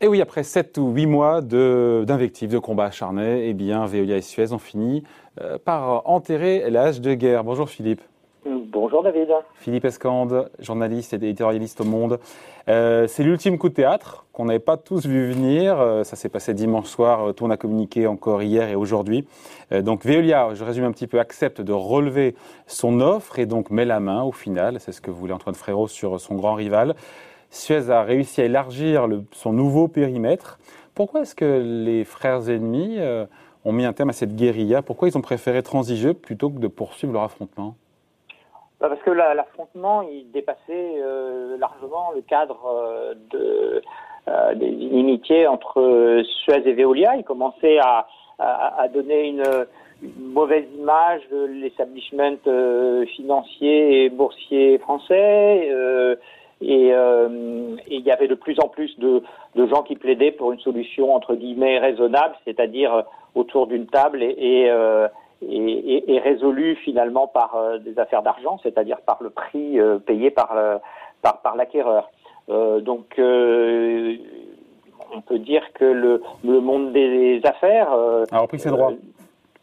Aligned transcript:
Et 0.00 0.06
oui, 0.06 0.22
après 0.22 0.44
7 0.44 0.78
ou 0.78 0.92
8 0.92 1.06
mois 1.06 1.40
d'invectives, 1.40 2.50
de, 2.50 2.58
combats 2.60 2.84
acharnés, 2.84 3.48
eh 3.48 3.52
bien, 3.52 3.84
Veolia 3.84 4.16
et 4.16 4.20
Suez 4.20 4.52
ont 4.52 4.58
fini 4.58 5.02
euh, 5.40 5.58
par 5.58 6.08
enterrer 6.08 6.70
l'âge 6.70 7.00
de 7.00 7.14
guerre. 7.14 7.42
Bonjour 7.42 7.68
Philippe. 7.68 8.00
Bonjour 8.46 9.02
David. 9.02 9.28
Philippe 9.54 9.84
Escande, 9.84 10.50
journaliste 10.60 11.14
et 11.14 11.16
éditorialiste 11.16 11.80
au 11.80 11.84
Monde. 11.84 12.20
Euh, 12.68 13.08
c'est 13.08 13.24
l'ultime 13.24 13.58
coup 13.58 13.70
de 13.70 13.74
théâtre 13.74 14.24
qu'on 14.32 14.44
n'avait 14.44 14.60
pas 14.60 14.76
tous 14.76 15.04
vu 15.04 15.32
venir. 15.32 15.80
Euh, 15.80 16.04
ça 16.04 16.14
s'est 16.14 16.28
passé 16.28 16.54
dimanche 16.54 16.86
soir. 16.86 17.34
Tout 17.34 17.46
on 17.46 17.50
a 17.50 17.56
communiqué 17.56 18.06
encore 18.06 18.40
hier 18.40 18.68
et 18.68 18.76
aujourd'hui. 18.76 19.26
donc 19.72 20.06
Veolia, 20.06 20.54
je 20.54 20.62
résume 20.62 20.84
un 20.84 20.92
petit 20.92 21.08
peu, 21.08 21.18
accepte 21.18 21.60
de 21.60 21.72
relever 21.72 22.36
son 22.68 23.00
offre 23.00 23.40
et 23.40 23.46
donc 23.46 23.70
met 23.70 23.84
la 23.84 23.98
main 23.98 24.22
au 24.22 24.32
final. 24.32 24.78
C'est 24.78 24.92
ce 24.92 25.00
que 25.00 25.10
voulait 25.10 25.34
Antoine 25.34 25.56
Frérot 25.56 25.88
sur 25.88 26.20
son 26.20 26.36
grand 26.36 26.54
rival. 26.54 26.94
Suez 27.50 27.90
a 27.90 28.02
réussi 28.02 28.42
à 28.42 28.44
élargir 28.44 29.08
son 29.32 29.52
nouveau 29.52 29.88
périmètre. 29.88 30.58
Pourquoi 30.94 31.22
est-ce 31.22 31.34
que 31.34 31.62
les 31.62 32.04
frères 32.04 32.50
ennemis 32.50 32.96
euh, 32.98 33.24
ont 33.64 33.72
mis 33.72 33.84
un 33.84 33.92
terme 33.92 34.10
à 34.10 34.12
cette 34.12 34.34
guérilla? 34.34 34.82
Pourquoi 34.82 35.08
ils 35.08 35.16
ont 35.16 35.22
préféré 35.22 35.62
transiger 35.62 36.12
plutôt 36.12 36.50
que 36.50 36.58
de 36.58 36.68
poursuivre 36.68 37.12
leur 37.12 37.22
affrontement? 37.22 37.76
Bah, 38.80 38.88
Parce 38.88 39.00
que 39.02 39.10
l'affrontement, 39.10 40.02
il 40.02 40.30
dépassait 40.32 40.60
euh, 40.70 41.56
largement 41.56 42.10
le 42.14 42.20
cadre 42.20 42.60
euh, 42.66 43.14
de, 43.30 43.82
des 44.56 44.66
inimitiés 44.66 45.46
entre 45.46 46.22
Suez 46.42 46.68
et 46.68 46.74
Veolia. 46.74 47.16
Il 47.16 47.24
commençait 47.24 47.78
à, 47.78 48.06
donner 48.92 49.28
une, 49.28 49.44
mauvaise 50.18 50.64
image 50.78 51.22
de 51.32 51.46
l'establishment 51.46 52.36
financier 53.16 54.04
et 54.04 54.10
boursier 54.10 54.78
français. 54.78 55.70
Euh, 56.62 57.76
et, 57.86 57.96
il 57.96 58.04
y 58.04 58.10
avait 58.10 58.28
de 58.28 58.34
plus 58.34 58.58
en 58.60 58.68
plus 58.68 58.98
de, 58.98 59.22
gens 59.56 59.82
qui 59.82 59.96
plaidaient 59.96 60.32
pour 60.32 60.52
une 60.52 60.60
solution 60.60 61.14
entre 61.14 61.34
guillemets 61.34 61.78
raisonnable, 61.78 62.34
c'est-à-dire 62.44 62.94
euh, 62.94 63.02
autour 63.34 63.66
d'une 63.66 63.86
table 63.86 64.22
et, 64.22 64.68
euh, 64.70 65.08
résolue 65.40 66.76
finalement 66.76 67.26
par 67.28 67.56
des 67.84 67.98
affaires 68.00 68.22
d'argent, 68.22 68.58
c'est-à-dire 68.62 69.00
par 69.02 69.18
le 69.20 69.30
prix 69.30 69.78
payé 70.04 70.32
par, 70.32 70.52
par, 71.22 71.54
l'acquéreur. 71.54 72.10
donc 72.48 73.20
on 73.20 74.16
peut 75.20 75.38
dire 75.38 75.62
que 75.74 75.84
le, 75.84 76.22
monde 76.42 76.92
des 76.92 77.40
affaires 77.44 77.88
a 78.32 78.38
repris 78.40 78.58
ses 78.58 78.70
droits 78.70 78.94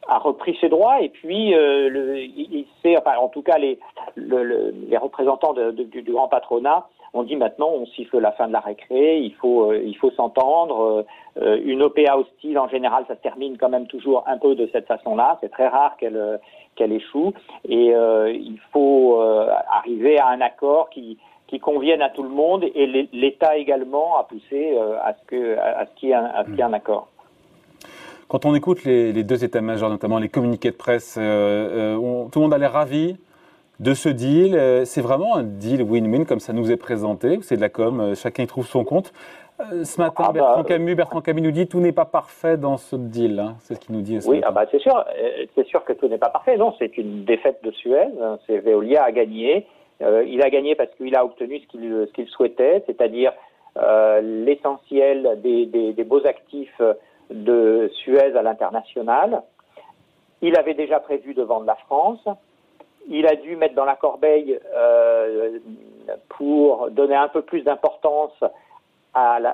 a 0.07 0.17
repris 0.19 0.57
ses 0.61 0.69
droits 0.69 1.01
et 1.01 1.09
puis 1.09 1.53
euh, 1.55 1.89
le, 1.89 2.19
il, 2.19 2.65
il 2.83 2.97
enfin, 2.97 3.17
en 3.17 3.27
tout 3.27 3.41
cas 3.41 3.57
les, 3.57 3.79
le, 4.15 4.73
les 4.87 4.97
représentants 4.97 5.53
de, 5.53 5.71
du, 5.71 6.01
du, 6.01 6.11
grand 6.11 6.27
patronat 6.27 6.87
ont 7.13 7.23
dit 7.23 7.35
maintenant 7.35 7.69
on 7.69 7.85
siffle 7.87 8.19
la 8.19 8.31
fin 8.33 8.47
de 8.47 8.53
la 8.53 8.59
récré, 8.59 9.19
il 9.19 9.33
faut 9.35 9.71
euh, 9.71 9.81
il 9.83 9.95
faut 9.97 10.11
s'entendre. 10.11 11.05
Euh, 11.41 11.59
une 11.65 11.83
OPA 11.83 12.17
hostile 12.17 12.57
en 12.57 12.69
général 12.69 13.03
ça 13.09 13.15
se 13.15 13.21
termine 13.21 13.57
quand 13.57 13.67
même 13.67 13.87
toujours 13.87 14.23
un 14.25 14.37
peu 14.37 14.55
de 14.55 14.69
cette 14.71 14.87
façon-là. 14.87 15.37
C'est 15.41 15.51
très 15.51 15.67
rare 15.67 15.97
qu'elle 15.97 16.39
qu'elle 16.75 16.93
échoue 16.93 17.33
et 17.67 17.93
il 17.93 18.59
faut 18.71 19.19
arriver 19.19 20.17
à 20.19 20.27
un 20.27 20.41
accord 20.41 20.89
qui 20.89 21.17
qui 21.47 21.59
convienne 21.59 22.01
à 22.01 22.09
tout 22.09 22.23
le 22.23 22.29
monde 22.29 22.63
et 22.63 23.07
l'État 23.11 23.57
également 23.57 24.17
a 24.17 24.23
poussé 24.23 24.77
à 24.77 25.13
ce 25.13 25.25
que 25.27 25.57
à 25.57 25.85
ce 25.85 25.99
qu'il 25.99 26.09
y 26.09 26.11
ait 26.13 26.15
un, 26.15 26.45
un 26.59 26.73
accord. 26.73 27.07
Quand 28.27 28.45
on 28.45 28.55
écoute 28.55 28.83
les, 28.85 29.23
deux 29.23 29.43
états-majors, 29.43 29.89
notamment 29.89 30.17
les 30.17 30.29
communiqués 30.29 30.71
de 30.71 30.75
presse, 30.75 31.15
euh, 31.19 31.95
euh, 31.95 32.25
tout 32.31 32.39
le 32.39 32.41
monde 32.41 32.53
a 32.55 32.57
l'air 32.57 32.71
ravi 32.71 33.17
de 33.79 33.93
ce 33.93 34.09
deal. 34.09 34.55
Euh, 34.55 34.83
c'est 34.83 35.01
vraiment 35.01 35.35
un 35.35 35.43
deal 35.43 35.83
win-win 35.83 36.25
comme 36.25 36.39
ça 36.39 36.51
nous 36.51 36.71
est 36.71 36.77
présenté. 36.77 37.37
C'est 37.43 37.55
de 37.55 37.61
la 37.61 37.69
com, 37.69 38.15
chacun 38.15 38.43
y 38.43 38.47
trouve 38.47 38.65
son 38.65 38.83
compte. 38.83 39.13
Ce 39.83 40.01
matin, 40.01 40.25
ah 40.27 40.33
bah, 40.33 40.33
Bertrand 40.33 40.63
Camus, 40.63 40.95
Bertrand 40.95 41.21
Camus 41.21 41.41
nous 41.41 41.51
dit 41.51 41.67
tout 41.67 41.79
n'est 41.79 41.91
pas 41.91 42.05
parfait 42.05 42.57
dans 42.57 42.77
ce 42.77 42.95
deal. 42.95 43.39
Hein. 43.39 43.55
C'est 43.59 43.75
ce 43.75 43.79
qu'il 43.79 43.95
nous 43.95 44.01
dit. 44.01 44.19
Oui, 44.27 44.41
ah 44.43 44.51
bah 44.51 44.65
c'est 44.69 44.81
sûr, 44.81 45.05
c'est 45.53 45.65
sûr 45.67 45.85
que 45.85 45.93
tout 45.93 46.07
n'est 46.07 46.17
pas 46.17 46.29
parfait. 46.29 46.57
Non, 46.57 46.73
c'est 46.79 46.97
une 46.97 47.23
défaite 47.23 47.59
de 47.63 47.71
Suez. 47.71 48.07
C'est 48.47 48.57
Veolia 48.57 49.03
a 49.03 49.11
gagné. 49.11 49.65
il 50.01 50.41
a 50.41 50.49
gagné 50.49 50.75
parce 50.75 50.89
qu'il 50.97 51.15
a 51.15 51.23
obtenu 51.23 51.61
ce 51.61 52.11
qu'il 52.11 52.27
souhaitait, 52.27 52.83
c'est-à-dire 52.87 53.31
l'essentiel 54.21 55.39
des, 55.41 55.67
des, 55.67 56.03
beaux 56.03 56.25
actifs 56.25 56.81
de 57.29 57.91
Suez 57.95 58.35
à 58.35 58.41
l'international. 58.41 59.43
Il 60.41 60.57
avait 60.57 60.73
déjà 60.73 60.99
prévu 60.99 61.33
de 61.33 61.41
vendre 61.41 61.65
la 61.65 61.75
France. 61.75 62.23
Il 63.07 63.27
a 63.27 63.35
dû 63.35 63.55
mettre 63.55 63.75
dans 63.75 63.85
la 63.85 63.95
corbeille 63.95 64.59
euh, 64.75 65.59
pour 66.29 66.89
donner 66.91 67.15
un 67.15 67.27
peu 67.27 67.41
plus 67.41 67.61
d'importance 67.61 68.43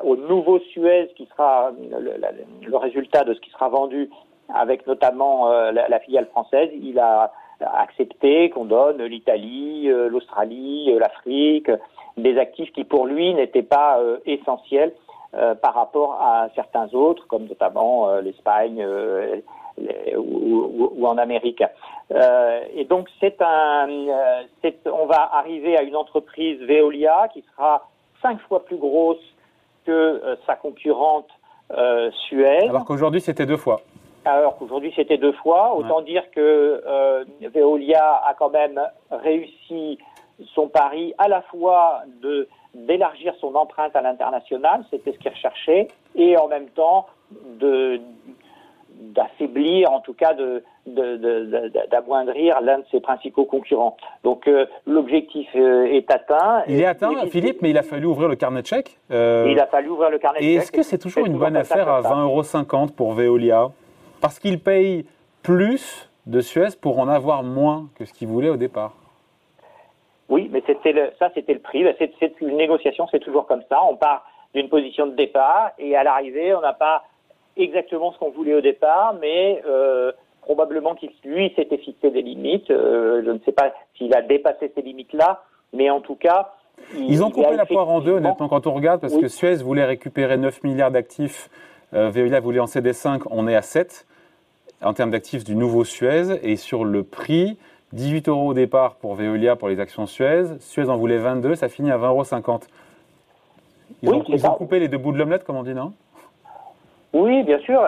au 0.03 0.15
nouveau 0.15 0.59
Suez 0.71 1.11
qui 1.15 1.27
sera 1.27 1.71
le, 1.79 2.77
résultat 2.77 3.23
de 3.23 3.33
ce 3.33 3.39
qui 3.41 3.51
sera 3.51 3.69
vendu 3.69 4.09
avec 4.53 4.87
notamment 4.87 5.51
euh, 5.51 5.71
la, 5.71 5.99
filiale 5.99 6.25
française. 6.27 6.69
Il 6.73 6.97
a 6.99 7.31
accepté 7.61 8.49
qu'on 8.49 8.65
donne 8.65 9.03
l'Italie, 9.03 9.87
euh, 9.87 10.09
l'Australie, 10.09 10.91
l'Afrique, 10.97 11.69
des 12.17 12.37
actifs 12.39 12.71
qui 12.73 12.83
pour 12.83 13.05
lui 13.05 13.33
n'étaient 13.33 13.61
pas 13.61 13.99
essentiels 14.25 14.93
euh, 15.33 15.55
par 15.55 15.75
rapport 15.75 16.15
à 16.21 16.49
certains 16.55 16.93
autres, 16.93 17.25
comme 17.27 17.45
notamment 17.45 18.09
euh, 18.09 18.19
l'Espagne 18.19 18.83
euh, 18.83 19.39
ou, 20.17 21.07
en 21.07 21.17
Amérique. 21.17 21.63
et 22.75 22.83
donc 22.83 23.07
c'est 23.21 23.41
un, 23.41 23.87
on 24.85 25.05
va 25.05 25.29
arriver 25.33 25.77
à 25.77 25.83
une 25.83 25.95
entreprise 25.95 26.59
Veolia 26.59 27.29
qui 27.31 27.45
sera 27.55 27.87
cinq 28.21 28.41
fois 28.41 28.65
plus 28.65 28.75
grosse 28.75 29.23
que 29.85 30.21
sa 30.45 30.55
concurrente 30.57 31.29
Suez. 32.27 32.67
Alors 32.67 32.83
qu'aujourd'hui 32.83 33.21
c'était 33.21 33.45
deux 33.45 33.57
fois. 33.57 33.79
Alors 34.25 34.57
qu'aujourd'hui 34.57 34.91
c'était 34.95 35.17
deux 35.17 35.31
fois. 35.31 35.73
Autant 35.73 36.01
dire 36.01 36.29
que 36.31 36.83
Veolia 37.41 38.21
a 38.27 38.33
quand 38.33 38.49
même 38.49 38.79
réussi 39.09 39.97
son 40.53 40.67
pari 40.67 41.13
à 41.17 41.29
la 41.29 41.41
fois 41.43 42.01
de 42.21 42.49
d'élargir 42.73 43.33
son 43.39 43.53
empreinte 43.55 43.95
à 43.95 44.01
l'international, 44.01 44.83
c'était 44.89 45.11
ce 45.11 45.17
qu'il 45.17 45.31
recherchait, 45.31 45.87
et 46.15 46.37
en 46.37 46.47
même 46.47 46.67
temps 46.69 47.07
de 47.59 48.01
d'affaiblir, 49.01 49.91
en 49.91 49.99
tout 49.99 50.13
cas 50.13 50.33
de, 50.33 50.63
d'amoindrir 50.85 52.61
l'un 52.61 52.79
de 52.79 52.85
ses 52.91 52.99
principaux 52.99 53.45
concurrents. 53.45 53.97
Donc 54.23 54.47
euh, 54.47 54.65
l'objectif 54.85 55.47
euh, 55.55 55.85
est 55.85 56.09
atteint. 56.11 56.63
Il 56.67 56.79
est 56.79 56.85
atteint, 56.85 57.25
Philippe, 57.27 57.61
mais 57.61 57.71
il 57.71 57.77
a 57.77 57.83
fallu 57.83 58.05
ouvrir 58.05 58.29
le 58.29 58.35
carnet 58.35 58.61
de 58.61 58.67
chèques. 58.67 58.99
Euh, 59.11 59.47
il 59.49 59.59
a 59.59 59.67
fallu 59.67 59.89
ouvrir 59.89 60.09
le 60.09 60.19
carnet 60.19 60.39
de 60.39 60.43
chèques. 60.43 60.53
Et 60.53 60.55
est-ce 60.55 60.71
que 60.71 60.83
c'est 60.83 60.97
toujours 60.97 61.25
une 61.25 61.37
bonne 61.37 61.55
affaire 61.55 61.89
à 61.89 62.01
20,50 62.01 62.63
euros 62.67 62.87
pour 62.95 63.13
Veolia? 63.13 63.69
Parce 64.21 64.39
qu'il 64.39 64.59
paye 64.59 65.05
plus 65.41 66.09
de 66.27 66.39
Suez 66.39 66.75
pour 66.79 66.99
en 66.99 67.07
avoir 67.07 67.43
moins 67.43 67.87
que 67.95 68.05
ce 68.05 68.13
qu'il 68.13 68.27
voulait 68.27 68.49
au 68.49 68.57
départ. 68.57 68.93
Oui, 70.31 70.49
mais 70.51 70.63
c'était 70.65 70.93
ça, 71.19 71.29
c'était 71.35 71.53
le 71.53 71.59
prix. 71.59 71.85
C'est 71.99 72.41
une 72.41 72.55
négociation, 72.55 73.05
c'est 73.11 73.19
toujours 73.19 73.45
comme 73.47 73.63
ça. 73.69 73.79
On 73.83 73.97
part 73.97 74.25
d'une 74.55 74.69
position 74.69 75.05
de 75.05 75.11
départ 75.11 75.71
et 75.77 75.95
à 75.95 76.03
l'arrivée, 76.03 76.55
on 76.55 76.61
n'a 76.61 76.71
pas 76.71 77.03
exactement 77.57 78.13
ce 78.13 78.17
qu'on 78.17 78.31
voulait 78.31 78.55
au 78.55 78.61
départ, 78.61 79.15
mais 79.19 79.61
euh, 79.67 80.13
probablement 80.41 80.95
qu'il 80.95 81.11
lui 81.25 81.53
s'était 81.57 81.77
fixé 81.77 82.11
des 82.11 82.21
limites. 82.21 82.71
Euh, 82.71 83.21
je 83.25 83.29
ne 83.29 83.39
sais 83.39 83.51
pas 83.51 83.73
s'il 83.97 84.15
a 84.15 84.21
dépassé 84.21 84.71
ces 84.73 84.81
limites-là, 84.81 85.43
mais 85.73 85.89
en 85.89 85.99
tout 85.99 86.15
cas. 86.15 86.53
Ils 86.95 87.23
ont 87.23 87.29
coupé 87.29 87.53
la 87.57 87.65
poire 87.65 87.89
en 87.89 87.99
deux, 87.99 88.13
honnêtement, 88.13 88.47
quand 88.47 88.67
on 88.67 88.73
regarde, 88.73 89.01
parce 89.01 89.17
que 89.17 89.27
Suez 89.27 89.55
voulait 89.55 89.85
récupérer 89.85 90.37
9 90.37 90.63
milliards 90.63 90.91
d'actifs, 90.91 91.49
euh, 91.93 92.09
Veolia 92.09 92.39
voulait 92.39 92.61
en 92.61 92.67
céder 92.67 92.93
5, 92.93 93.23
on 93.29 93.49
est 93.49 93.55
à 93.55 93.61
7 93.61 94.07
en 94.81 94.93
termes 94.93 95.11
d'actifs 95.11 95.43
du 95.43 95.55
nouveau 95.55 95.83
Suez, 95.83 96.39
et 96.41 96.55
sur 96.55 96.85
le 96.85 97.03
prix, 97.03 97.57
18 97.93 98.29
euros 98.29 98.49
au 98.49 98.53
départ 98.53 98.95
pour 98.95 99.15
Veolia 99.15 99.55
pour 99.55 99.69
les 99.69 99.79
actions 99.79 100.05
Suez. 100.05 100.59
Suez 100.59 100.89
en 100.89 100.97
voulait 100.97 101.17
22, 101.17 101.55
ça 101.55 101.69
finit 101.69 101.91
à 101.91 101.97
20,50 101.97 102.47
euros. 102.47 102.59
Ils, 104.01 104.45
ont, 104.47 104.53
coupé 104.53 104.79
les 104.79 104.87
deux 104.87 104.97
bouts 104.97 105.11
de 105.11 105.17
l'omelette, 105.17 105.43
comme 105.43 105.57
on 105.57 105.63
dit, 105.63 105.73
non? 105.73 105.93
Oui, 107.13 107.43
bien 107.43 107.59
sûr. 107.59 107.87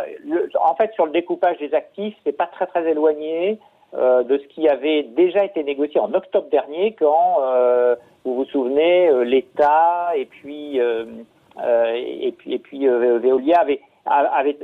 en 0.62 0.76
fait, 0.76 0.92
sur 0.94 1.06
le 1.06 1.12
découpage 1.12 1.58
des 1.58 1.74
actifs, 1.74 2.16
c'est 2.24 2.36
pas 2.36 2.48
très 2.48 2.68
très 2.68 2.90
éloigné 2.90 3.58
euh, 3.96 4.24
de 4.24 4.38
ce 4.38 4.48
qui 4.48 4.68
avait 4.68 5.04
déjà 5.04 5.46
été 5.46 5.64
négocié 5.64 6.00
en 6.00 6.14
octobre 6.14 6.50
dernier, 6.50 6.94
quand 6.94 7.38
euh, 7.42 7.96
vous 8.26 8.36
vous 8.36 8.46
souvenez, 8.46 9.08
euh, 9.08 9.24
l'État 9.24 10.12
et 10.16 10.26
puis 10.26 10.80
et 10.80 12.32
puis 12.32 12.54
et 12.54 12.60
puis 12.60 12.88
Veolia 12.88 13.60
avait 13.60 13.80
avait, 14.06 14.58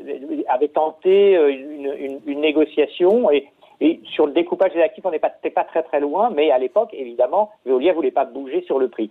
avait 0.48 0.68
tenté 0.68 1.34
une, 1.36 1.94
une, 1.98 2.20
une 2.26 2.42
négociation 2.42 3.32
et 3.32 3.48
et 3.82 4.02
sur 4.14 4.26
le 4.26 4.34
découpage 4.34 4.74
des 4.74 4.82
actifs, 4.82 5.06
on 5.06 5.12
n'est 5.12 5.20
pas, 5.20 5.30
très 5.64 5.84
très 5.84 6.00
loin, 6.00 6.30
mais 6.30 6.52
à 6.52 6.58
l'époque, 6.58 6.90
évidemment, 6.94 7.52
Veolia 7.66 7.94
voulait 7.94 8.12
pas 8.12 8.26
bouger 8.26 8.62
sur 8.64 8.78
le 8.78 8.90
prix. 8.90 9.10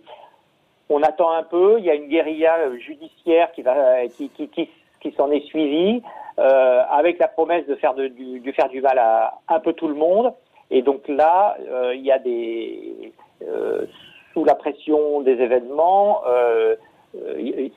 On 0.90 1.02
attend 1.02 1.30
un 1.30 1.42
peu, 1.42 1.76
il 1.78 1.84
y 1.84 1.90
a 1.90 1.94
une 1.94 2.08
guérilla 2.08 2.58
euh, 2.58 2.76
judiciaire 2.78 3.52
qui, 3.52 3.62
va, 3.62 4.06
qui, 4.08 4.30
qui, 4.30 5.12
s'en 5.16 5.30
est 5.30 5.44
suivie, 5.46 6.02
euh, 6.38 6.82
avec 6.90 7.18
la 7.18 7.28
promesse 7.28 7.66
de 7.66 7.74
faire 7.76 7.94
de, 7.94 8.08
du, 8.08 8.52
faire 8.52 8.68
du 8.68 8.80
mal 8.80 8.98
à 8.98 9.38
un 9.48 9.60
peu 9.60 9.72
tout 9.72 9.88
le 9.88 9.94
monde. 9.94 10.32
Et 10.70 10.82
donc 10.82 11.08
là, 11.08 11.56
euh, 11.60 11.94
il 11.94 12.04
y 12.04 12.12
a 12.12 12.18
des, 12.18 13.12
euh, 13.42 13.86
sous 14.32 14.44
la 14.44 14.54
pression 14.54 15.20
des 15.22 15.32
événements, 15.32 16.22
euh, 16.26 16.76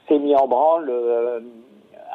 s'est 0.08 0.20
mis 0.20 0.36
en 0.36 0.48
branle 0.48 0.92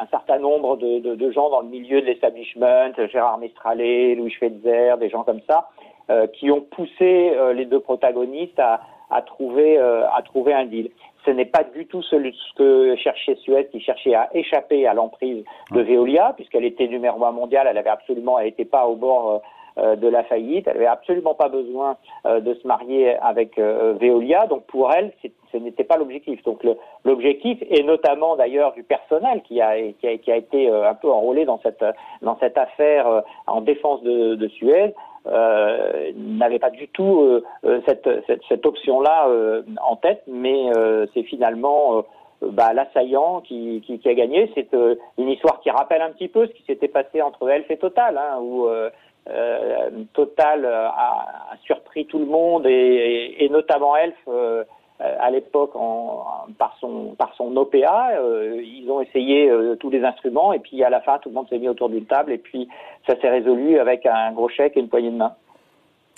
un 0.06 0.18
certain 0.18 0.38
nombre 0.38 0.76
de, 0.76 1.30
gens 1.32 1.50
dans 1.50 1.60
le 1.60 1.68
milieu 1.68 2.00
de 2.00 2.06
l'establishment, 2.06 2.92
Gérard 3.10 3.38
Mestralet, 3.38 4.14
Louis 4.14 4.30
Schweitzer, 4.30 4.96
des 4.98 5.08
gens 5.08 5.24
comme 5.24 5.40
ça, 5.48 5.68
qui 6.34 6.50
ont 6.50 6.60
poussé 6.60 7.32
les 7.54 7.64
deux 7.64 7.80
protagonistes 7.80 8.60
à, 8.60 9.22
trouver, 9.22 9.78
à 9.78 10.22
trouver 10.24 10.54
un 10.54 10.66
deal. 10.66 10.90
Ce 11.26 11.32
n'est 11.32 11.44
pas 11.44 11.64
du 11.64 11.86
tout 11.86 12.02
ce, 12.02 12.16
que 12.56 12.94
cherchait 12.96 13.34
Suez, 13.42 13.66
qui 13.72 13.80
cherchait 13.80 14.14
à 14.14 14.30
échapper 14.32 14.86
à 14.86 14.94
l'emprise 14.94 15.44
de 15.72 15.80
Veolia, 15.80 16.34
puisqu'elle 16.36 16.64
était 16.64 16.86
numéro 16.86 17.24
un 17.24 17.32
mondial, 17.32 17.66
elle 17.68 17.78
avait 17.78 17.90
absolument, 17.90 18.38
elle 18.38 18.46
n'était 18.46 18.64
pas 18.64 18.86
au 18.86 18.94
bord 18.94 19.30
euh, 19.30 19.38
de 19.76 20.08
la 20.08 20.24
faillite, 20.24 20.66
elle 20.68 20.78
avait 20.78 20.86
absolument 20.86 21.34
pas 21.34 21.48
besoin 21.48 21.96
euh, 22.26 22.40
de 22.40 22.54
se 22.54 22.66
marier 22.66 23.16
avec 23.16 23.58
euh, 23.58 23.94
Veolia, 24.00 24.46
donc 24.46 24.64
pour 24.66 24.92
elle, 24.92 25.12
ce 25.52 25.56
n'était 25.56 25.84
pas 25.84 25.96
l'objectif. 25.96 26.42
Donc 26.44 26.66
l'objectif, 27.04 27.58
et 27.68 27.82
notamment 27.82 28.36
d'ailleurs 28.36 28.72
du 28.72 28.82
personnel 28.82 29.42
qui 29.42 29.60
a, 29.60 29.76
qui 29.92 30.08
a, 30.08 30.16
qui 30.18 30.32
a 30.32 30.36
été 30.36 30.70
un 30.70 30.94
peu 30.94 31.10
enrôlé 31.10 31.44
dans 31.44 31.60
cette, 31.62 31.84
dans 32.22 32.38
cette 32.38 32.58
affaire 32.58 33.22
en 33.46 33.60
défense 33.60 34.02
de, 34.02 34.34
de 34.34 34.48
Suez, 34.48 34.94
euh, 35.28 36.12
n'avait 36.14 36.60
pas 36.60 36.70
du 36.70 36.86
tout 36.88 37.22
euh, 37.22 37.42
euh, 37.64 37.80
cette, 37.84 38.08
cette, 38.28 38.42
cette 38.48 38.64
option-là 38.64 39.28
en 39.82 39.96
tête, 39.96 40.22
mais 40.28 40.66
c'est 41.14 41.24
finalement 41.24 42.04
bah, 42.42 42.72
l'assaillant 42.72 43.40
qui, 43.40 43.82
qui, 43.84 43.98
qui, 43.98 44.08
a 44.08 44.14
gagné. 44.14 44.50
C'est 44.54 44.68
une 45.18 45.28
histoire 45.28 45.60
qui 45.60 45.70
rappelle 45.70 46.02
un 46.02 46.10
petit 46.10 46.28
peu 46.28 46.46
ce 46.46 46.52
qui 46.52 46.62
s'était 46.64 46.88
passé 46.88 47.22
entre 47.22 47.48
Elf 47.48 47.68
et 47.70 47.76
Total, 47.76 48.16
hein, 48.16 48.38
où 48.40 48.68
Total 50.12 50.64
a, 50.64 50.88
a, 50.88 51.56
surpris 51.64 52.06
tout 52.06 52.18
le 52.18 52.26
monde 52.26 52.66
et, 52.66 53.36
et, 53.40 53.48
notamment 53.48 53.96
Elf 53.96 54.14
euh, 54.98 55.14
à 55.20 55.30
l'époque 55.30 55.74
par 56.56 56.74
son 56.80 57.14
par 57.18 57.34
son 57.34 57.54
OPA. 57.54 58.12
Euh, 58.18 58.62
ils 58.64 58.90
ont 58.90 59.02
essayé 59.02 59.50
euh, 59.50 59.76
tous 59.76 59.90
les 59.90 60.02
instruments 60.02 60.54
et 60.54 60.58
puis 60.58 60.82
à 60.82 60.88
la 60.88 61.02
fin 61.02 61.18
tout 61.18 61.28
le 61.28 61.34
monde 61.34 61.48
s'est 61.50 61.58
mis 61.58 61.68
autour 61.68 61.90
d'une 61.90 62.06
table 62.06 62.32
et 62.32 62.38
puis 62.38 62.66
ça 63.06 63.14
s'est 63.20 63.28
résolu 63.28 63.78
avec 63.78 64.06
un 64.06 64.32
gros 64.32 64.48
chèque 64.48 64.74
et 64.76 64.80
une 64.80 64.88
poignée 64.88 65.10
de 65.10 65.16
main. 65.16 65.34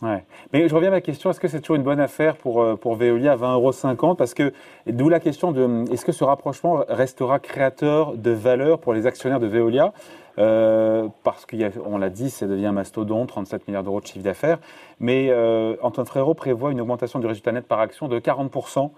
Mais 0.02 0.68
je 0.68 0.74
reviens 0.74 0.90
à 0.90 0.92
ma 0.92 1.00
question, 1.00 1.30
est-ce 1.30 1.40
que 1.40 1.48
c'est 1.48 1.60
toujours 1.60 1.76
une 1.76 1.82
bonne 1.82 1.98
affaire 1.98 2.36
pour, 2.36 2.78
pour 2.78 2.94
Veolia 2.94 3.32
à 3.32 3.36
20,50 3.36 3.96
euros 3.96 4.14
Parce 4.14 4.32
que, 4.32 4.52
d'où 4.86 5.08
la 5.08 5.18
question 5.18 5.50
de, 5.50 5.84
est-ce 5.92 6.04
que 6.04 6.12
ce 6.12 6.22
rapprochement 6.22 6.84
restera 6.88 7.40
créateur 7.40 8.16
de 8.16 8.30
valeur 8.30 8.78
pour 8.78 8.94
les 8.94 9.06
actionnaires 9.06 9.40
de 9.40 9.48
Veolia? 9.48 9.92
Euh, 10.38 11.08
parce 11.24 11.46
qu'on 11.46 11.98
l'a 11.98 12.10
dit, 12.10 12.30
ça 12.30 12.46
devient 12.46 12.66
un 12.66 12.72
mastodon, 12.72 13.26
37 13.26 13.66
milliards 13.66 13.82
d'euros 13.82 14.00
de 14.00 14.06
chiffre 14.06 14.24
d'affaires. 14.24 14.58
Mais 15.00 15.28
euh, 15.30 15.76
Antoine 15.82 16.06
Frérot 16.06 16.34
prévoit 16.34 16.70
une 16.70 16.80
augmentation 16.80 17.18
du 17.18 17.26
résultat 17.26 17.52
net 17.52 17.66
par 17.66 17.80
action 17.80 18.06
de 18.06 18.20
40%, 18.20 18.90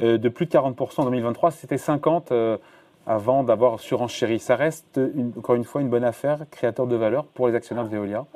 euh, 0.00 0.16
de 0.16 0.28
plus 0.28 0.46
de 0.46 0.50
40% 0.50 1.02
en 1.02 1.04
2023. 1.04 1.50
C'était 1.50 1.76
50% 1.76 2.58
avant 3.06 3.42
d'avoir 3.42 3.80
surenchéri. 3.80 4.38
Ça 4.38 4.54
reste, 4.54 5.00
encore 5.38 5.54
une 5.54 5.64
fois, 5.64 5.80
une 5.80 5.88
bonne 5.88 6.04
affaire, 6.04 6.40
créateur 6.50 6.86
de 6.86 6.94
valeur 6.94 7.24
pour 7.24 7.48
les 7.48 7.54
actionnaires 7.54 7.84
de 7.84 7.88
Veolia 7.88 8.26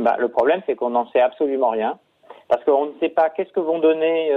bah, 0.00 0.16
Le 0.18 0.28
problème, 0.28 0.62
c'est 0.66 0.74
qu'on 0.74 0.90
n'en 0.90 1.06
sait 1.10 1.20
absolument 1.20 1.70
rien. 1.70 1.98
Parce 2.48 2.64
qu'on 2.64 2.86
ne 2.86 2.92
sait 3.00 3.08
pas 3.08 3.30
qu'est-ce 3.30 3.52
que 3.52 3.60
vont 3.60 3.78
donner 3.78 4.32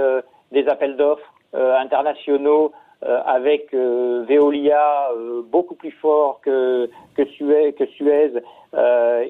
des 0.52 0.68
appels 0.68 0.96
d'offres 0.96 1.34
internationaux 1.52 2.72
euh, 3.04 3.20
avec 3.26 3.74
euh, 3.74 4.24
Veolia 4.26 5.10
euh, 5.12 5.42
beaucoup 5.42 5.74
plus 5.74 5.90
fort 5.90 6.40
que, 6.40 6.88
Suez, 7.36 7.74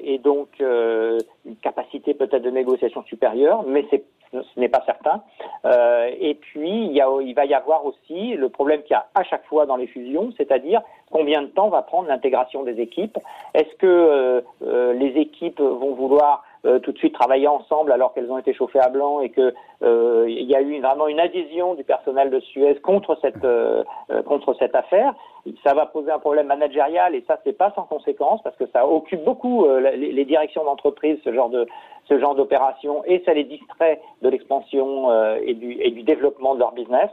et 0.03 0.17
donc 0.19 0.47
une 0.59 1.55
capacité 1.61 2.13
peut-être 2.13 2.41
de 2.41 2.49
négociation 2.49 3.03
supérieure, 3.03 3.63
mais 3.67 3.85
ce 4.31 4.59
n'est 4.59 4.69
pas 4.69 4.83
certain. 4.85 5.23
Euh, 5.65 6.09
et 6.19 6.35
puis, 6.35 6.87
il, 6.87 7.33
va 7.35 7.45
y 7.45 7.53
avoir 7.53 7.85
aussi 7.85 8.35
le 8.35 8.49
problème 8.49 8.81
qu'il 8.83 8.91
y 8.91 8.95
a 8.95 9.07
à 9.13 9.23
chaque 9.23 9.45
fois 9.45 9.65
dans 9.65 9.75
les 9.75 9.87
fusions, 9.87 10.31
c'est-à-dire 10.37 10.81
combien 11.11 11.41
de 11.41 11.47
temps 11.47 11.69
va 11.69 11.81
prendre 11.81 12.07
l'intégration 12.07 12.63
des 12.63 12.79
équipes. 12.79 13.17
Est-ce 13.53 13.75
que 13.75 13.85
euh, 13.85 14.41
euh, 14.65 14.93
les 14.93 15.19
équipes 15.19 15.59
vont 15.59 15.93
vouloir 15.93 16.43
euh, 16.65 16.79
tout 16.79 16.91
de 16.91 16.97
suite 16.97 17.13
travailler 17.13 17.47
ensemble 17.47 17.91
alors 17.91 18.13
qu'elles 18.13 18.31
ont 18.31 18.39
été 18.39 18.51
chauffées 18.51 18.79
à 18.79 18.89
blanc 18.89 19.21
et 19.21 19.29
que 19.29 19.53
euh, 19.83 20.25
il 20.27 20.49
y 20.49 20.55
a 20.55 20.61
eu 20.61 20.81
vraiment 20.81 21.07
une 21.07 21.19
adhésion 21.19 21.75
du 21.75 21.83
personnel 21.83 22.31
de 22.31 22.39
Suez 22.39 22.75
contre 22.81 23.17
cette 23.21 23.43
euh, 23.45 23.83
contre 24.25 24.55
cette 24.55 24.75
affaire. 24.75 25.13
Ça 25.63 25.75
va 25.75 25.85
poser 25.85 26.09
un 26.09 26.17
problème 26.17 26.47
managérial 26.47 27.13
et 27.13 27.23
ça 27.27 27.37
c'est 27.43 27.55
pas 27.55 27.71
sans 27.75 27.83
conséquence 27.83 28.41
parce 28.41 28.55
que 28.55 28.65
ça 28.73 28.87
occupe 28.87 29.23
beaucoup 29.23 29.67
les, 29.67 30.11
les, 30.11 30.25
directions 30.25 30.63
d'entreprise 30.63 31.19
ce 31.23 31.31
genre 31.31 31.49
de 31.49 31.67
ce 32.05 32.17
genre 32.19 32.33
d'opération 32.33 33.03
et 33.05 33.21
ça 33.25 33.33
les 33.35 33.43
distrait 33.43 34.01
de 34.23 34.29
l'expansion 34.29 35.11
et 35.37 35.53
du 35.53 35.73
et 35.79 35.91
du 35.91 36.01
développement 36.01 36.55
de 36.55 36.59
leur 36.61 36.71
business. 36.71 37.11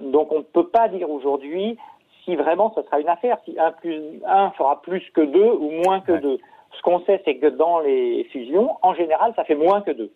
donc 0.00 0.32
on 0.32 0.38
ne 0.38 0.42
peut 0.42 0.68
pas 0.68 0.88
dire 0.88 1.10
aujourd'hui 1.10 1.76
si 2.24 2.36
vraiment 2.36 2.72
ce 2.74 2.82
sera 2.82 3.00
une 3.00 3.08
affaire, 3.08 3.38
si 3.44 3.58
un 3.58 3.72
plus 3.72 4.20
un 4.26 4.50
fera 4.52 4.80
plus 4.82 5.02
que 5.10 5.20
deux 5.20 5.52
ou 5.52 5.70
moins 5.84 6.00
que 6.00 6.12
deux. 6.12 6.38
Ce 6.76 6.82
qu'on 6.82 7.00
sait, 7.00 7.20
c'est 7.24 7.36
que 7.36 7.48
dans 7.48 7.80
les 7.80 8.24
fusions, 8.24 8.76
en 8.82 8.94
général, 8.94 9.32
ça 9.36 9.44
fait 9.44 9.54
moins 9.54 9.80
que 9.80 9.90
deux. 9.90 10.12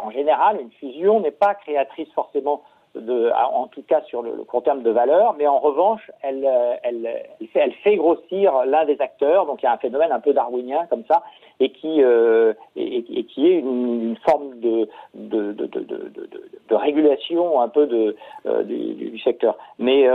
en 0.00 0.10
général, 0.10 0.60
une 0.60 0.70
fusion 0.72 1.20
n'est 1.20 1.30
pas 1.30 1.54
créatrice 1.54 2.12
forcément 2.12 2.62
en 2.98 3.66
tout 3.68 3.82
cas 3.82 4.02
sur 4.02 4.22
le, 4.22 4.32
court 4.44 4.62
terme 4.62 4.82
de 4.82 4.90
valeur, 4.90 5.34
mais 5.38 5.46
en 5.46 5.58
revanche, 5.58 6.10
elle, 6.22 6.44
euh, 6.44 6.74
elle, 6.82 7.72
fait, 7.82 7.96
grossir 7.96 8.64
l'un 8.66 8.84
des 8.84 9.00
acteurs. 9.00 9.46
Donc 9.46 9.62
il 9.62 9.66
y 9.66 9.68
a 9.68 9.72
un 9.72 9.78
phénomène 9.78 10.12
un 10.12 10.20
peu 10.20 10.32
darwinien 10.32 10.86
comme 10.90 11.04
ça, 11.08 11.22
et 11.60 11.70
qui, 11.70 12.02
euh, 12.02 12.54
est 12.76 13.36
une, 13.36 14.16
forme 14.24 14.58
de 14.60 14.88
régulation 16.70 17.60
un 17.60 17.68
peu 17.68 18.14
euh, 18.46 18.62
du, 18.64 19.18
secteur. 19.20 19.56
Mais 19.78 20.08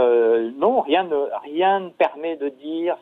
non, 0.58 0.80
rien 0.80 1.04
ne, 1.04 1.88
permet 1.90 2.36
de 2.36 2.48
dire 2.48 2.96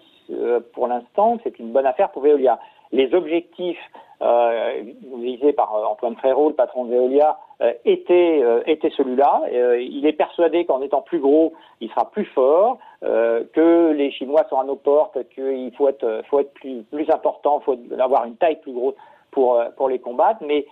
pour 0.73 0.87
l'instant, 0.87 1.39
c'est 1.43 1.59
une 1.59 1.73
bonne 1.73 1.87
affaire 1.87 2.11
pour 2.11 2.23
Veolia. 2.23 2.59
Les 2.93 3.13
objectifs 3.15 3.81
euh, 4.23 4.83
visés 5.17 5.53
par 5.53 5.75
euh, 5.75 5.85
Antoine 5.85 6.15
Frérot, 6.15 6.51
le 6.51 6.55
patron 6.55 6.85
de 6.85 6.95
Veolia, 6.95 7.41
euh, 7.61 7.73
étaient, 7.85 8.41
étaient 8.67 8.93
celui-là. 8.97 9.43
il 9.81 10.07
est 10.07 10.13
persuadé 10.13 10.65
qu'en 10.65 10.81
étant 10.81 11.01
plus 11.01 11.19
gros, 11.19 11.55
il 11.81 11.89
sera 11.91 12.09
plus 12.11 12.27
fort, 12.27 12.79
que 13.01 13.93
les 13.93 14.13
Chinois 14.13 14.45
sont 14.49 14.61
à 14.61 14.65
nos 14.65 14.77
portes, 14.77 15.19
qu'il 15.35 15.73
faut 15.77 15.89
être, 15.89 16.23
faut 16.29 16.39
être 16.41 16.53
plus, 16.55 16.83
plus 16.85 17.11
important, 17.11 17.61
faut 17.61 17.77
avoir 17.99 18.25
une 18.25 18.37
taille 18.37 18.61
plus 18.61 18.73
grosse 18.73 18.95
pour, 19.31 19.61
pour 19.77 19.89
les 19.89 19.99
combattre. 19.99 20.43
Mais 20.45 20.67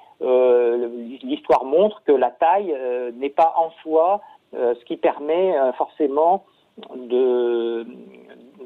l'histoire 1.23 1.64
montre 1.64 2.03
que 2.05 2.12
la 2.12 2.31
taille 2.31 2.75
n'est 3.15 3.31
pas 3.31 3.55
en 3.56 3.70
soi 3.82 4.20
ce 4.53 4.84
qui 4.84 4.96
permet 4.96 5.55
forcément 5.77 6.44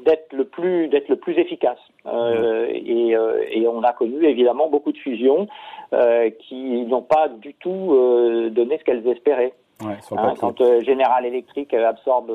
d'être 0.05 0.33
le 0.33 0.87
d'être 0.87 1.09
le 1.09 1.15
plus 1.15 1.37
efficace. 1.37 1.79
Euh, 2.07 2.67
et, 2.69 3.15
euh, 3.15 3.43
et, 3.49 3.67
on 3.67 3.81
a 3.83 3.93
connu 3.93 4.23
évidemment 4.25 4.69
beaucoup 4.69 4.91
de 4.91 4.97
fusions 4.97 5.47
euh, 5.93 6.29
qui 6.47 6.85
n'ont 6.85 7.01
pas 7.01 7.27
du 7.27 7.53
tout 7.55 7.93
euh, 7.93 8.49
donné 8.49 8.77
ce 8.77 8.83
qu'elles 8.83 9.07
espéraient. 9.07 9.53
Ouais, 9.83 9.97
hein, 10.11 10.33
quand 10.39 10.61
euh, 10.61 10.81
General 10.81 11.25
Electric 11.25 11.73
absorbe 11.73 12.31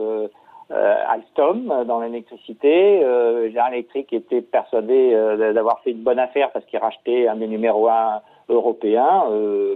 Alstom 0.70 1.84
dans 1.86 2.00
l'électricité, 2.00 3.00
General 3.00 3.72
Electric 3.72 4.12
était 4.12 4.40
persuadé 4.40 5.10
d'avoir 5.52 5.80
fait 5.80 5.90
une 5.90 6.02
bonne 6.02 6.20
affaire 6.20 6.52
parce 6.52 6.64
qu'il 6.66 6.78
rachetait 6.78 7.26
un 7.26 7.36
des 7.36 7.48
numéros 7.48 7.88
un 7.88 8.20
européen, 8.48 9.24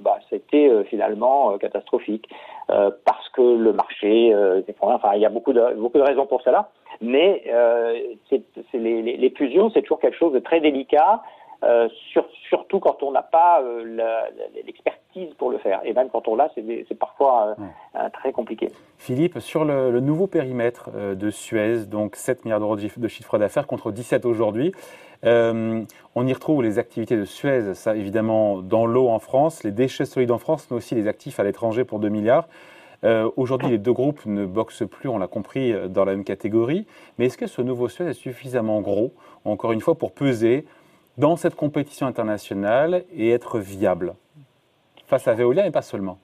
bah, 0.03 0.19
c'était 0.31 0.71
finalement 0.85 1.59
catastrophique. 1.59 2.29
Parce 2.69 3.29
que 3.33 3.43
le 3.43 3.73
marché, 3.73 4.33
enfin 4.81 5.15
il 5.17 5.21
y 5.21 5.27
a 5.27 5.31
beaucoup 5.31 5.53
de 5.53 5.75
beaucoup 5.75 5.99
de 5.99 6.05
raisons 6.05 6.27
pour 6.27 6.43
cela 6.43 6.69
mais 7.01 7.43
euh, 7.49 8.15
les, 8.73 9.03
les, 9.03 9.31
fusions, 9.31 9.71
c'est 9.71 9.83
toujours 9.83 10.01
quelque 10.01 10.17
chose 10.17 10.33
de 10.33 10.39
très 10.39 10.61
délicat, 10.61 11.23
euh, 11.63 11.89
surtout 12.49 12.81
quand 12.81 13.03
on 13.03 13.13
n'a 13.13 13.23
pas 13.23 13.63
euh, 13.63 14.21
l'expertise 14.67 15.33
pour 15.39 15.51
le 15.51 15.59
faire. 15.59 15.81
Et 15.85 15.93
même 15.93 16.09
quand 16.11 16.29
on 16.29 16.37
l'a, 16.37 16.51
c'est 16.55 16.99
parfois 16.99 17.57
très 18.13 18.33
compliqué. 18.33 18.69
Philippe, 18.99 19.39
sur 19.39 19.65
le, 19.65 20.01
nouveau 20.01 20.27
périmètre 20.27 20.91
de 20.93 21.31
Suez, 21.31 21.87
donc 21.87 22.17
7 22.17 22.45
milliards 22.45 22.61
d'euros 22.61 22.77
de 22.77 23.09
chiffre 23.09 23.39
d'affaires 23.39 23.67
contre 23.67 23.93
17 23.93 24.25
aujourd'hui, 24.27 24.73
on 25.23 26.27
y 26.27 26.33
retrouve 26.33 26.63
les 26.63 26.79
activités 26.79 27.17
de 27.17 27.25
Suez, 27.25 27.75
ça 27.75 27.97
évidemment 27.97 28.61
dans 28.61 28.87
l'eau 28.87 29.09
en 29.09 29.19
France, 29.19 29.65
les 29.65 29.71
déchets 29.71 30.05
solides 30.05 30.33
en 30.33 30.39
France, 30.39 30.69
mais 30.71 30.77
aussi 30.77 30.95
les 30.95 31.09
actifs 31.09 31.41
à 31.41 31.45
l'étranger 31.45 31.85
pour 31.85 31.99
2 31.99 32.09
milliards. 32.09 32.47
Euh, 33.05 33.31
aujourd'hui, 33.37 33.69
les 33.69 33.79
deux 33.79 33.93
groupes 33.93 34.25
ne 34.25 34.47
boxent 34.47 34.87
plus, 34.89 35.09
on 35.09 35.19
l'a 35.19 35.27
compris, 35.27 35.73
euh, 35.73 35.89
dans 35.89 36.05
la 36.05 36.13
même 36.13 36.25
catégorie. 36.25 36.87
Mais 37.19 37.27
est-ce 37.27 37.37
que 37.37 37.47
ce 37.47 37.61
nouveau 37.61 37.89
Suez 37.89 38.07
est 38.07 38.15
suffisamment 38.15 38.81
gros, 38.81 39.13
encore 39.45 39.73
une 39.73 39.81
fois, 39.81 39.95
pour 39.95 40.13
peser 40.13 40.65
dans 41.19 41.37
cette 41.37 41.55
compétition 41.55 42.07
internationale 42.07 43.05
et 43.15 43.31
être 43.31 43.59
viable 43.59 44.15
face 45.07 45.29
à 45.29 45.35
Veolia 45.35 45.67
et 45.67 45.71
pas 45.71 45.83
seulement? 45.83 46.19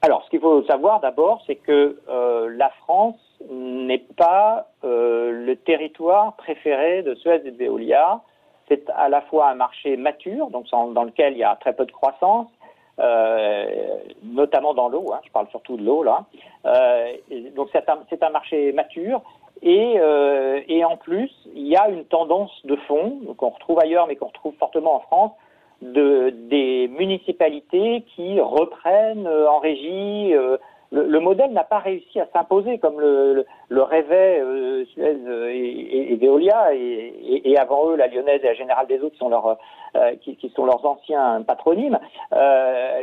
Alors, 0.00 0.24
ce 0.24 0.30
qu'il 0.30 0.40
faut 0.40 0.62
savoir 0.64 1.00
d'abord, 1.00 1.42
c'est 1.46 1.56
que 1.56 2.00
euh, 2.08 2.48
la 2.56 2.70
France 2.70 3.16
n'est 3.50 4.04
pas 4.16 4.68
le 4.82 5.54
territoire 5.54 6.36
préféré 6.36 7.02
de 7.02 7.14
Suez 7.16 7.42
et 7.44 7.50
de 7.50 7.56
Veolia. 7.56 8.20
C'est 8.68 8.88
à 8.90 9.08
la 9.08 9.20
fois 9.20 9.50
un 9.50 9.54
marché 9.56 9.96
mature, 9.96 10.48
donc 10.50 10.66
dans 10.70 11.02
lequel 11.02 11.32
il 11.32 11.40
y 11.40 11.44
a 11.44 11.56
très 11.56 11.72
peu 11.72 11.84
de 11.84 11.90
croissance, 11.90 12.48
notamment 14.22 14.74
dans 14.74 14.88
l'eau. 14.88 15.12
Hein, 15.12 15.20
je 15.24 15.30
parle 15.30 15.48
surtout 15.48 15.76
de 15.76 15.84
l'eau 15.84 16.02
là. 16.02 16.24
donc 17.54 17.68
c'est 17.72 17.88
un, 17.88 17.98
un, 18.20 18.30
marché 18.30 18.72
mature. 18.72 19.22
Et, 19.62 19.96
et, 20.68 20.84
en 20.84 20.98
plus, 20.98 21.30
il 21.54 21.66
y 21.66 21.76
a 21.76 21.88
une 21.88 22.04
tendance 22.04 22.52
de 22.64 22.76
fond 22.76 23.20
qu'on 23.38 23.48
retrouve 23.48 23.78
ailleurs, 23.80 24.06
mais 24.06 24.16
qu'on 24.16 24.26
retrouve 24.26 24.54
fortement 24.58 24.96
en 24.96 25.00
France, 25.00 25.32
de, 25.80 26.30
des 26.48 26.88
municipalités 26.88 28.04
qui 28.14 28.38
reprennent 28.38 29.26
en 29.26 29.58
régie 29.58 30.34
le, 30.92 31.20
modèle 31.20 31.52
n'a 31.52 31.64
pas 31.64 31.78
réussi 31.78 32.20
à 32.20 32.26
s'imposer 32.32 32.78
comme 32.78 33.00
le, 33.00 33.44
le, 33.68 33.82
euh, 33.82 34.84
Suez 34.86 35.16
et, 35.50 36.12
et, 36.12 36.16
Veolia 36.16 36.74
et, 36.74 37.56
avant 37.58 37.90
eux 37.90 37.96
la 37.96 38.06
Lyonnaise 38.06 38.40
et 38.42 38.46
la 38.46 38.54
Générale 38.54 38.86
des 38.86 39.00
Eaux 39.00 39.10
qui 39.10 39.18
sont 39.18 39.28
leurs 39.28 39.58
euh, 39.96 40.14
qui, 40.20 40.52
sont 40.54 40.66
leurs 40.66 40.84
anciens 40.84 41.42
patronymes. 41.42 41.98
Euh, 42.32 43.02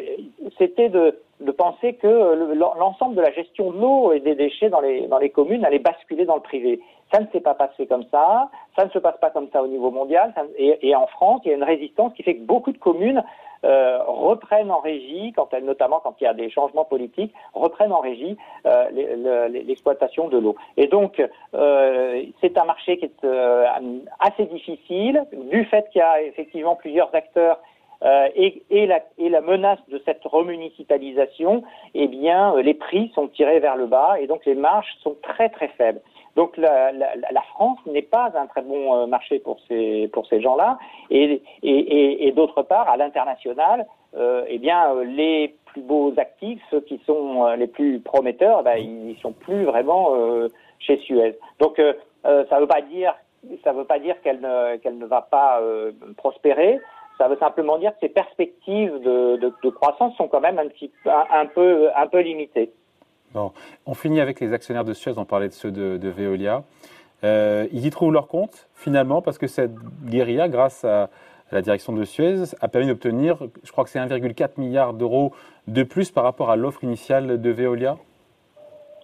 C'était 0.57 0.89
de, 0.89 1.17
penser 1.57 1.93
que 1.95 2.07
l'ensemble 2.79 3.15
de 3.15 3.21
la 3.21 3.31
gestion 3.31 3.71
de 3.71 3.77
l'eau 3.79 4.13
et 4.13 4.19
des 4.19 4.35
déchets 4.35 4.69
dans 4.69 4.79
les 4.79 5.29
communes 5.29 5.65
allait 5.65 5.79
basculer 5.79 6.25
dans 6.25 6.35
le 6.35 6.41
privé. 6.41 6.79
Ça 7.13 7.19
ne 7.19 7.27
s'est 7.27 7.41
pas 7.41 7.53
passé 7.53 7.85
comme 7.85 8.05
ça. 8.11 8.49
Ça 8.75 8.85
ne 8.85 8.89
se 8.89 8.97
passe 8.97 9.17
pas 9.19 9.29
comme 9.29 9.47
ça 9.53 9.61
au 9.61 9.67
niveau 9.67 9.91
mondial. 9.91 10.33
et, 10.57 10.95
en 10.95 11.05
France, 11.07 11.41
il 11.45 11.49
y 11.49 11.51
a 11.51 11.57
une 11.57 11.63
résistance 11.63 12.13
qui 12.13 12.23
fait 12.23 12.35
que 12.35 12.43
beaucoup 12.43 12.71
de 12.71 12.77
communes 12.77 13.23
euh, 13.65 13.99
reprennent 14.05 14.71
en 14.71 14.79
régie, 14.79 15.31
quand 15.33 15.53
elles, 15.53 15.63
notamment 15.63 16.01
quand 16.03 16.15
il 16.19 16.25
y 16.25 16.27
a 16.27 16.33
des 16.33 16.49
changements 16.49 16.83
politiques, 16.83 17.33
reprennent 17.53 17.93
en 17.93 18.01
régie 18.01 18.35
euh, 18.65 19.47
l'exploitation 19.47 20.27
de 20.27 20.37
l'eau. 20.37 20.57
Et 20.75 20.87
donc, 20.87 21.23
euh, 21.53 22.23
c'est 22.41 22.57
un 22.57 22.65
marché 22.65 22.97
qui 22.97 23.05
est 23.05 23.25
assez 24.19 24.45
difficile, 24.47 25.23
du 25.31 25.63
fait 25.65 25.87
qu'il 25.91 25.99
y 25.99 26.01
a 26.01 26.21
effectivement 26.23 26.75
plusieurs 26.75 27.13
acteurs 27.15 27.59
et, 28.35 28.63
et, 28.69 28.85
la, 28.85 28.99
et, 29.17 29.29
la, 29.29 29.39
menace 29.39 29.79
de 29.87 30.01
cette 30.03 30.25
remunicipalisation, 30.25 31.63
eh 31.93 32.09
bien, 32.09 32.53
les 32.61 32.73
prix 32.73 33.13
sont 33.15 33.29
tirés 33.29 33.61
vers 33.61 33.77
le 33.77 33.85
bas 33.85 34.19
et 34.19 34.27
donc 34.27 34.45
les 34.45 34.55
marges 34.55 34.93
sont 35.03 35.15
très 35.23 35.47
très 35.47 35.69
faibles. 35.69 36.01
Donc 36.35 36.57
la, 36.57 36.91
la, 36.91 37.15
la 37.15 37.41
France 37.53 37.77
n'est 37.85 38.01
pas 38.01 38.31
un 38.35 38.47
très 38.47 38.63
bon 38.63 38.95
euh, 38.95 39.05
marché 39.05 39.39
pour 39.39 39.59
ces 39.67 40.07
pour 40.07 40.25
ces 40.27 40.41
gens-là. 40.41 40.79
Et, 41.11 41.41
et, 41.61 42.27
et, 42.27 42.31
d'autre 42.31 42.63
part, 42.63 42.89
à 42.89 42.97
l'international, 42.97 43.85
euh, 44.15 44.43
eh 44.47 44.57
bien 44.57 44.93
euh, 44.93 45.03
les 45.03 45.55
plus 45.65 45.81
beaux 45.81 46.13
actifs, 46.17 46.61
ceux 46.71 46.81
qui 46.81 46.99
sont 47.05 47.45
euh, 47.45 47.55
les 47.55 47.67
plus 47.67 47.99
prometteurs, 47.99 48.59
eh 48.61 48.63
ben, 48.63 48.77
ils 48.77 49.17
sont 49.21 49.31
plus 49.31 49.63
vraiment 49.65 50.15
chez 50.79 50.97
Suez. 50.99 51.37
Donc 51.59 51.79
ça 52.23 52.59
veut 52.59 52.67
pas 52.67 52.81
dire 52.81 53.13
ça 53.63 53.73
veut 53.73 53.85
pas 53.85 53.99
dire 53.99 54.19
qu'elle 54.21 54.41
ne 54.41 54.77
qu'elle 54.77 54.97
ne 54.97 55.05
va 55.05 55.21
pas 55.21 55.61
prospérer. 56.17 56.79
Ça 57.19 57.27
veut 57.27 57.37
simplement 57.37 57.77
dire 57.77 57.91
que 57.93 57.99
ses 58.07 58.09
perspectives 58.09 58.99
de, 59.01 59.37
de, 59.37 59.53
de 59.63 59.69
croissance 59.69 60.15
sont 60.15 60.27
quand 60.27 60.41
même 60.41 60.57
un 60.57 60.67
petit 60.67 60.91
un 61.05 61.45
peu 61.45 61.89
un 61.95 62.07
peu 62.07 62.21
limitées. 62.21 62.71
On 63.85 63.93
finit 63.93 64.21
avec 64.21 64.39
les 64.39 64.53
actionnaires 64.53 64.85
de 64.85 64.93
Suez, 64.93 65.13
on 65.17 65.25
parlait 65.25 65.47
de 65.47 65.53
ceux 65.53 65.71
de, 65.71 66.09
Veolia. 66.09 66.63
Euh, 67.23 67.67
ils 67.71 67.85
y 67.85 67.89
trouvent 67.89 68.13
leur 68.13 68.27
compte, 68.27 68.67
finalement, 68.75 69.21
parce 69.21 69.37
que 69.37 69.47
cette 69.47 69.73
guérilla, 70.05 70.47
grâce 70.49 70.83
à, 70.83 71.09
la 71.51 71.61
direction 71.61 71.93
de 71.93 72.03
Suez, 72.03 72.55
a 72.61 72.67
permis 72.67 72.87
d'obtenir, 72.87 73.37
je 73.63 73.71
crois 73.71 73.83
que 73.83 73.89
c'est 73.89 73.99
1,4 73.99 74.59
milliard 74.59 74.93
d'euros 74.93 75.33
de 75.67 75.83
plus 75.83 76.09
par 76.09 76.23
rapport 76.23 76.49
à 76.49 76.55
l'offre 76.55 76.83
initiale 76.83 77.39
de 77.39 77.49
Veolia 77.51 77.97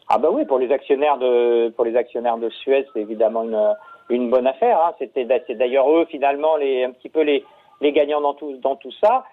Ah 0.08 0.18
bah 0.18 0.30
oui, 0.32 0.46
pour 0.46 0.58
les 0.58 0.72
actionnaires 0.72 1.18
de, 1.18 1.70
pour 1.70 1.86
les 1.86 1.96
actionnaires 1.96 2.38
de 2.38 2.50
Suez, 2.50 2.88
c'est 2.94 3.02
évidemment 3.02 3.46
une, 4.10 4.30
bonne 4.30 4.48
affaire. 4.48 4.80
Hein. 4.84 4.94
C'était, 4.98 5.28
c'est 5.46 5.56
d'ailleurs 5.56 5.90
eux, 5.92 6.06
finalement, 6.10 6.56
un 6.56 6.92
petit 6.92 7.10
peu 7.10 7.22
les, 7.22 7.44
gagnants 7.82 8.22
dans 8.22 8.76
tout 8.76 8.92
ça 9.00 9.24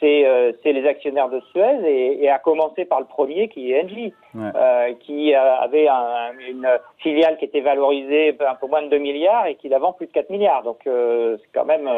c'est 0.00 0.26
euh, 0.26 0.52
les 0.64 0.86
actionnaires 0.86 1.28
de 1.28 1.40
Suez 1.50 1.80
et, 1.84 2.24
et, 2.24 2.30
à 2.30 2.38
commencer 2.38 2.86
par 2.86 3.00
le 3.00 3.06
premier 3.06 3.48
qui 3.48 3.72
est 3.72 3.84
Engie, 3.84 4.14
euh, 4.34 4.94
qui 5.00 5.34
euh, 5.34 5.56
avait 5.56 5.86
un, 5.86 6.32
une 6.48 6.66
filiale 6.98 7.36
qui 7.36 7.44
était 7.44 7.60
valorisée 7.60 8.36
un 8.40 8.54
peu 8.54 8.66
moins 8.68 8.82
de 8.82 8.88
2 8.88 8.98
milliards 8.98 9.46
et 9.46 9.56
qui 9.56 9.68
la 9.68 9.78
vend 9.78 9.92
plus 9.92 10.06
de 10.06 10.12
4 10.12 10.30
milliards. 10.30 10.62
Donc 10.62 10.80
c'est 10.84 11.52
quand 11.54 11.66
même 11.66 11.90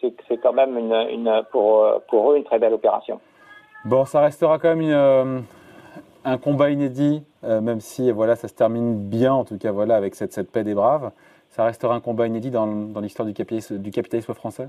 c'est 0.00 0.36
quand 0.42 0.54
même 0.54 0.78
une, 0.78 0.94
une, 1.10 1.42
pour 1.50 1.86
pour 2.08 2.32
eux 2.32 2.38
une 2.38 2.44
très 2.44 2.58
belle 2.58 2.72
opération. 2.72 3.20
Bon, 3.84 4.06
ça 4.06 4.22
restera 4.22 4.58
quand 4.58 4.74
même 4.74 4.80
une, 4.80 5.44
un 6.24 6.38
combat 6.38 6.70
inédit, 6.70 7.22
même 7.42 7.80
si 7.80 8.10
voilà 8.10 8.36
ça 8.36 8.48
se 8.48 8.54
termine 8.54 8.96
bien 9.10 9.34
en 9.34 9.44
tout 9.44 9.58
cas 9.58 9.70
voilà 9.70 9.96
avec 9.96 10.14
cette 10.14 10.32
cette 10.32 10.50
paix 10.50 10.64
des 10.64 10.74
braves. 10.74 11.10
Ça 11.50 11.64
restera 11.64 11.94
un 11.94 12.00
combat 12.00 12.26
inédit 12.26 12.50
dans, 12.50 12.66
dans 12.66 13.00
l'histoire 13.00 13.28
du 13.28 13.34
capitalisme, 13.34 13.78
du 13.78 13.90
capitalisme 13.92 14.32
français? 14.34 14.68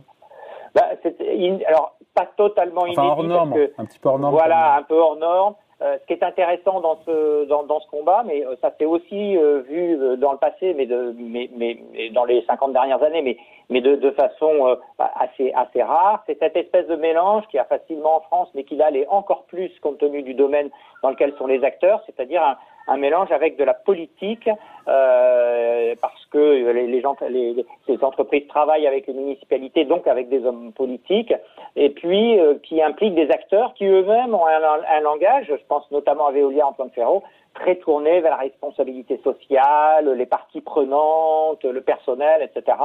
Alors, 1.65 1.95
pas 2.13 2.27
totalement 2.37 2.83
enfin, 2.83 3.03
hors 3.03 3.23
norme, 3.23 3.53
un 3.77 3.85
petit 3.85 3.99
peu 3.99 4.09
hors 4.09 4.19
norme. 4.19 4.33
Voilà, 4.33 4.75
un 4.75 4.83
peu 4.83 4.95
hors 4.95 5.17
norme. 5.17 5.55
Euh, 5.81 5.97
ce 6.01 6.07
qui 6.07 6.13
est 6.13 6.23
intéressant 6.23 6.79
dans 6.79 6.99
ce 7.05 7.43
dans, 7.47 7.63
dans 7.63 7.81
ce 7.81 7.87
combat, 7.87 8.23
mais 8.25 8.45
euh, 8.45 8.55
ça 8.61 8.73
s'est 8.77 8.85
aussi 8.85 9.35
euh, 9.35 9.59
vu 9.67 9.97
dans 10.17 10.31
le 10.31 10.37
passé, 10.37 10.73
mais 10.73 10.85
de 10.85 11.13
mais, 11.17 11.49
mais, 11.53 11.77
dans 12.11 12.23
les 12.23 12.45
50 12.45 12.71
dernières 12.71 13.03
années, 13.03 13.21
mais 13.21 13.35
mais 13.69 13.81
de, 13.81 13.95
de 13.95 14.11
façon 14.11 14.77
assez 14.97 15.51
assez 15.51 15.83
rare, 15.83 16.23
c'est 16.27 16.39
cette 16.39 16.55
espèce 16.55 16.87
de 16.87 16.95
mélange 16.95 17.43
qui 17.47 17.59
a 17.59 17.65
facilement 17.65 18.15
en 18.15 18.21
France, 18.21 18.47
mais 18.55 18.63
qui 18.63 18.77
là 18.77 18.89
l'est 18.89 19.07
encore 19.07 19.43
plus 19.47 19.69
compte 19.81 19.97
tenu 19.97 20.21
du 20.21 20.33
domaine 20.33 20.69
dans 21.03 21.09
lequel 21.09 21.33
sont 21.37 21.47
les 21.47 21.61
acteurs, 21.65 22.01
c'est-à-dire 22.05 22.41
un, 22.41 22.55
un 22.87 22.97
mélange 22.97 23.31
avec 23.31 23.57
de 23.57 23.63
la 23.63 23.73
politique, 23.73 24.49
euh, 24.87 25.95
parce 26.01 26.25
que 26.27 26.71
les, 26.71 27.01
gens, 27.01 27.15
les, 27.29 27.65
entreprises 28.03 28.47
travaillent 28.47 28.87
avec 28.87 29.07
les 29.07 29.13
municipalités, 29.13 29.85
donc 29.85 30.07
avec 30.07 30.29
des 30.29 30.45
hommes 30.45 30.71
politiques, 30.73 31.33
et 31.75 31.89
puis 31.89 32.39
euh, 32.39 32.55
qui 32.63 32.81
impliquent 32.81 33.15
des 33.15 33.31
acteurs 33.31 33.73
qui 33.73 33.85
eux-mêmes 33.85 34.33
ont 34.33 34.45
un, 34.45 34.97
un, 34.97 34.99
langage, 35.01 35.47
je 35.47 35.65
pense 35.67 35.89
notamment 35.91 36.27
à 36.27 36.31
Veolia 36.31 36.67
Antoine 36.67 36.91
Ferro, 36.91 37.23
très 37.55 37.75
tourné 37.77 38.21
vers 38.21 38.31
la 38.31 38.43
responsabilité 38.43 39.19
sociale, 39.23 40.11
les 40.15 40.25
parties 40.25 40.61
prenantes, 40.61 41.63
le 41.63 41.81
personnel, 41.81 42.41
etc., 42.43 42.77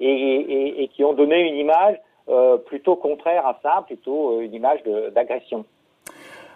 et, 0.00 0.10
et, 0.10 0.82
et 0.82 0.88
qui 0.88 1.02
ont 1.04 1.12
donné 1.12 1.40
une 1.40 1.56
image 1.56 1.96
euh, 2.28 2.58
plutôt 2.58 2.94
contraire 2.94 3.46
à 3.46 3.58
ça, 3.62 3.82
plutôt 3.86 4.32
euh, 4.32 4.42
une 4.42 4.52
image 4.52 4.80
d'agression. 5.14 5.64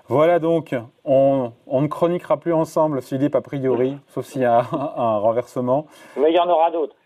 Voilà 0.08 0.38
donc, 0.38 0.74
on, 1.04 1.52
ne 1.66 1.86
chroniquera 1.86 2.36
plus 2.36 2.52
ensemble, 2.52 3.02
Philippe, 3.02 3.34
a 3.34 3.40
priori, 3.40 3.96
sauf 4.08 4.26
s'il 4.26 4.42
y 4.42 4.44
a 4.44 4.58
un, 4.58 5.18
renversement. 5.18 5.86
Mais 6.16 6.30
il 6.30 6.34
y 6.34 6.38
en 6.38 6.48
aura 6.48 6.70
d'autres. 6.70 6.96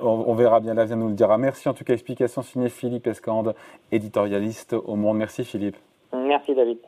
On, 0.00 0.34
verra 0.34 0.60
bien, 0.60 0.74
l'avenir 0.74 0.96
nous 0.96 1.08
le 1.08 1.14
dira. 1.14 1.36
Merci 1.36 1.68
en 1.68 1.74
tout 1.74 1.84
cas, 1.84 1.92
explication 1.92 2.42
signée 2.42 2.68
Philippe 2.68 3.06
Escande, 3.06 3.54
éditorialiste 3.90 4.72
au 4.72 4.96
Monde. 4.96 5.18
Merci 5.18 5.44
Philippe. 5.44 5.76
Merci 6.12 6.54
David. 6.54 6.78